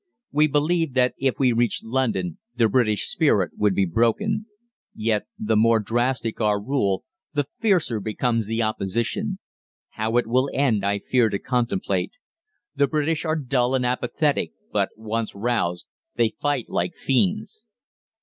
We 0.31 0.47
believed 0.47 0.95
that 0.95 1.13
if 1.19 1.37
we 1.37 1.51
reached 1.51 1.83
London 1.83 2.39
the 2.57 2.67
British 2.67 3.07
spirit 3.07 3.51
would 3.55 3.75
be 3.75 3.85
broken. 3.85 4.47
Yet 4.95 5.27
the 5.37 5.55
more 5.55 5.79
drastic 5.79 6.41
our 6.41 6.59
rule, 6.59 7.03
the 7.35 7.45
fiercer 7.59 7.99
becomes 7.99 8.47
the 8.47 8.63
opposition. 8.63 9.37
How 9.89 10.17
it 10.17 10.25
will 10.25 10.49
end 10.55 10.83
I 10.83 10.97
fear 10.97 11.29
to 11.29 11.37
contemplate. 11.37 12.13
The 12.75 12.87
British 12.87 13.25
are 13.25 13.35
dull 13.35 13.75
and 13.75 13.85
apathetic, 13.85 14.53
but, 14.73 14.89
once 14.97 15.35
roused, 15.35 15.85
they 16.15 16.33
fight 16.41 16.67
like 16.67 16.95
fiends. 16.95 17.67